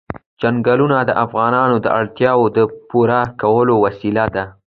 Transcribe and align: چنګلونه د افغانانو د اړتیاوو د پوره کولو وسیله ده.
چنګلونه 0.41 0.97
د 1.03 1.11
افغانانو 1.25 1.75
د 1.81 1.87
اړتیاوو 1.99 2.47
د 2.57 2.59
پوره 2.89 3.21
کولو 3.41 3.73
وسیله 3.85 4.25
ده. 4.35 4.45